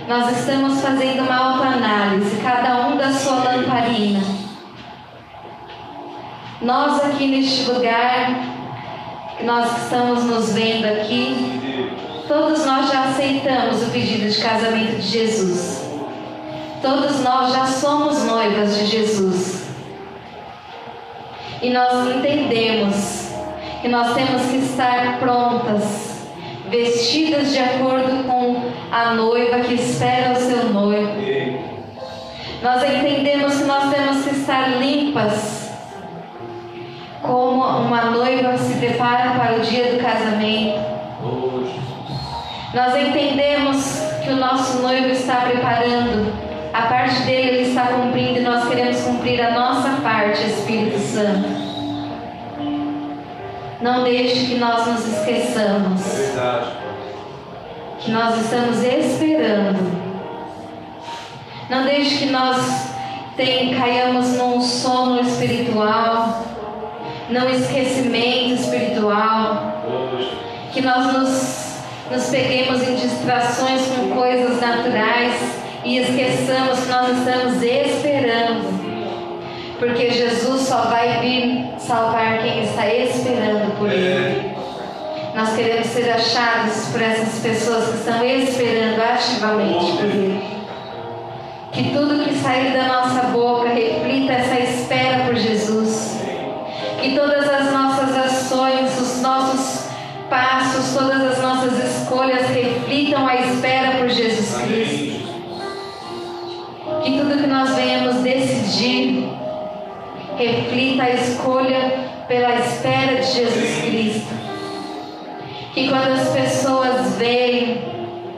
[0.07, 4.21] nós estamos fazendo uma autoanálise, cada um da sua lamparina.
[6.61, 8.31] Nós aqui neste lugar,
[9.43, 11.93] nós que estamos nos vendo aqui,
[12.27, 15.83] todos nós já aceitamos o pedido de casamento de Jesus.
[16.81, 19.63] Todos nós já somos noivas de Jesus.
[21.61, 23.29] E nós entendemos
[23.81, 26.12] que nós temos que estar prontas,
[26.73, 31.11] vestidas de acordo com a noiva que espera o seu noivo.
[32.63, 35.69] Nós entendemos que nós temos que estar limpas,
[37.21, 40.79] como uma noiva se prepara para o dia do casamento.
[42.73, 46.33] Nós entendemos que o nosso noivo está preparando,
[46.73, 51.72] a parte dele ele está cumprindo e nós queremos cumprir a nossa parte, Espírito Santo.
[53.83, 56.67] Não deixe que nós nos É esqueçamos verdade.
[57.99, 59.91] que nós estamos esperando.
[61.69, 62.91] Não deixe que nós
[63.35, 66.45] tem, caiamos num sono espiritual,
[67.29, 69.83] num esquecimento espiritual,
[70.71, 75.35] que nós nos, nos peguemos em distrações com coisas naturais
[75.83, 78.82] e esqueçamos que nós estamos esperando.
[79.83, 84.07] Porque Jesus só vai vir salvar quem está esperando por Ele.
[84.07, 84.55] É.
[85.35, 90.41] Nós queremos ser achados por essas pessoas que estão esperando ativamente por Ele.
[91.73, 96.17] Que tudo que sair da nossa boca reflita essa espera por Jesus.
[97.01, 99.89] Que todas as nossas ações, os nossos
[100.29, 105.23] passos, todas as nossas escolhas reflitam a espera por Jesus Cristo.
[107.03, 109.22] Que tudo que nós venhamos decidir
[110.37, 114.33] reflita a escolha pela espera de Jesus Cristo.
[115.73, 117.81] Que quando as pessoas veem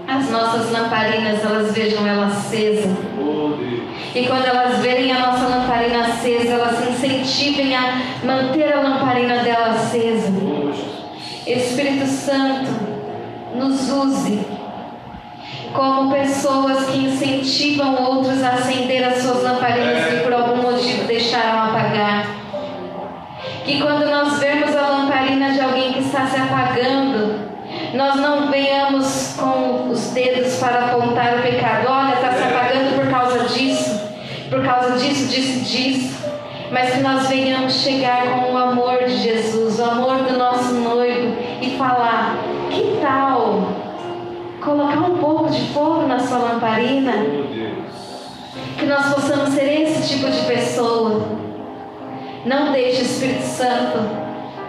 [0.08, 2.90] as nossas lamparinas, elas vejam ela acesa.
[4.14, 9.40] E quando elas verem a nossa lamparina acesa, elas se incentivem a manter a lamparina
[9.40, 10.32] dela acesa.
[11.46, 12.72] Espírito Santo,
[13.56, 14.55] nos use
[15.76, 21.64] como pessoas que incentivam outros a acender as suas lamparinas que por algum motivo deixaram
[21.64, 22.28] apagar.
[23.66, 27.46] Que quando nós vemos a lamparina de alguém que está se apagando,
[27.94, 31.88] nós não venhamos com os dedos para apontar o pecado.
[31.90, 34.00] Olha, está se apagando por causa disso,
[34.50, 36.26] por causa disso, disso, disso.
[36.72, 41.36] Mas que nós venhamos chegar com o amor de Jesus, o amor do nosso noivo
[41.62, 42.36] e falar:
[44.66, 47.14] colocar um pouco de fogo na sua lamparina?
[47.14, 48.78] Oh.
[48.78, 51.24] Que nós possamos ser esse tipo de pessoa.
[52.46, 54.00] Não deixe, Espírito Santo,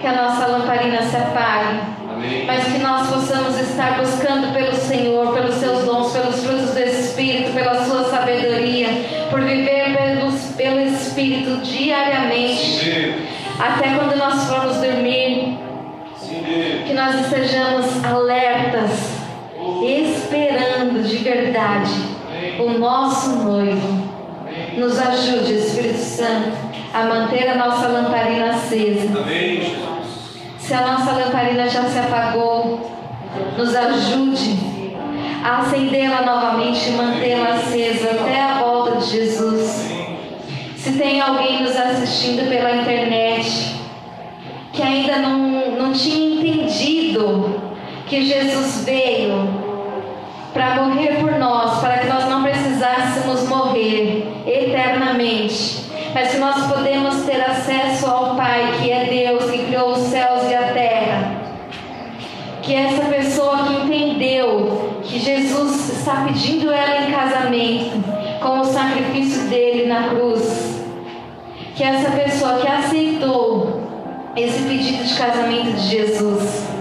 [0.01, 1.81] que a nossa lamparina se apague,
[2.11, 2.45] Amém.
[2.47, 7.53] mas que nós possamos estar buscando pelo Senhor, pelos seus dons, pelos frutos do Espírito,
[7.53, 8.89] pela sua sabedoria,
[9.31, 13.15] por viver pelos, pelo Espírito diariamente, Sim,
[13.59, 15.59] até quando nós formos dormir,
[16.17, 18.07] Sim, que nós estejamos de
[21.57, 21.93] verdade
[22.59, 24.17] o nosso noivo.
[24.77, 26.53] Nos ajude, Espírito Santo,
[26.93, 29.09] a manter a nossa lamparina acesa.
[30.59, 32.91] Se a nossa lamparina já se apagou,
[33.57, 34.59] nos ajude
[35.43, 39.91] a acendê-la novamente e mantê-la acesa até a volta de Jesus.
[40.77, 43.77] Se tem alguém nos assistindo pela internet
[44.73, 47.61] que ainda não, não tinha entendido
[48.07, 49.56] que Jesus veio
[50.57, 55.85] para morrer por nós, para que nós não precisássemos morrer eternamente,
[56.15, 60.51] mas que nós podemos ter acesso ao Pai, que é Deus, que criou os céus
[60.51, 61.43] e a terra.
[62.63, 68.03] Que essa pessoa que entendeu que Jesus está pedindo ela em casamento
[68.41, 70.83] com o sacrifício dele na cruz,
[71.75, 73.83] que essa pessoa que aceitou
[74.35, 76.76] esse pedido de casamento de Jesus,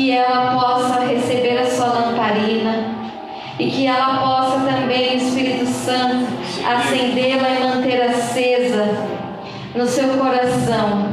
[0.00, 2.86] que ela possa receber a sua lamparina
[3.58, 6.26] e que ela possa também, Espírito Santo,
[6.66, 8.96] acendê-la e manter acesa
[9.74, 11.06] no seu coração,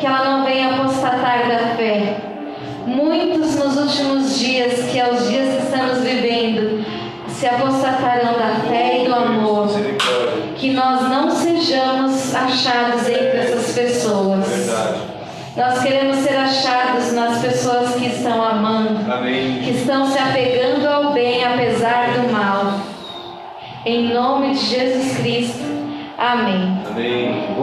[0.00, 2.16] que ela não venha apostatar da fé.
[2.86, 6.82] Muitos nos últimos dias, que é os dias que estamos vivendo,
[7.28, 9.68] se apostatarão da fé e do amor.
[10.56, 13.23] Que nós não sejamos achados entre
[19.64, 22.80] que estão se apegando ao bem apesar do mal.
[23.86, 25.64] Em nome de Jesus Cristo.
[26.18, 26.82] Amém.
[26.86, 27.54] Amém.